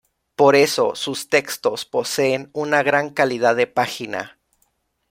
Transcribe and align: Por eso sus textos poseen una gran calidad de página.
Por 0.35 0.55
eso 0.55 0.95
sus 0.95 1.29
textos 1.29 1.85
poseen 1.85 2.49
una 2.53 2.81
gran 2.81 3.11
calidad 3.11 3.55
de 3.55 3.67
página. 3.67 4.39